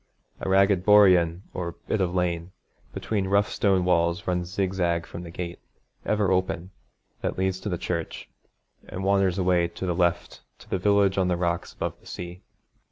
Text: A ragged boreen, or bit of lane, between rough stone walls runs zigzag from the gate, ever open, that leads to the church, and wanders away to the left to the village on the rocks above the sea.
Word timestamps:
A 0.39 0.49
ragged 0.49 0.83
boreen, 0.83 1.43
or 1.53 1.73
bit 1.87 2.01
of 2.01 2.15
lane, 2.15 2.51
between 2.91 3.27
rough 3.27 3.51
stone 3.51 3.85
walls 3.85 4.25
runs 4.25 4.49
zigzag 4.51 5.05
from 5.05 5.21
the 5.21 5.29
gate, 5.29 5.59
ever 6.07 6.31
open, 6.31 6.71
that 7.21 7.37
leads 7.37 7.59
to 7.59 7.69
the 7.69 7.77
church, 7.77 8.27
and 8.87 9.03
wanders 9.03 9.37
away 9.37 9.67
to 9.67 9.85
the 9.85 9.93
left 9.93 10.41
to 10.57 10.67
the 10.67 10.79
village 10.79 11.19
on 11.19 11.27
the 11.27 11.37
rocks 11.37 11.73
above 11.73 11.99
the 11.99 12.07
sea. 12.07 12.41